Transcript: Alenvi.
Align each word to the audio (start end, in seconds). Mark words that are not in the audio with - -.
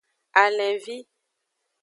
Alenvi. 0.41 0.97